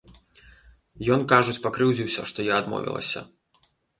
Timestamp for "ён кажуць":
1.15-1.59